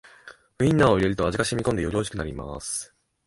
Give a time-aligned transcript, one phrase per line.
[0.57, 2.91] ウインナーを入れると味がしみこんでよりおいしくなります